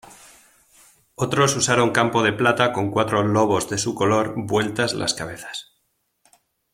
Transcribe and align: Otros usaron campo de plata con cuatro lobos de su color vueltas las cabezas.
Otros 1.13 1.55
usaron 1.55 1.91
campo 1.91 2.23
de 2.23 2.33
plata 2.33 2.73
con 2.73 2.89
cuatro 2.89 3.21
lobos 3.21 3.69
de 3.69 3.77
su 3.77 3.93
color 3.93 4.33
vueltas 4.35 4.95
las 4.95 5.13
cabezas. 5.13 5.75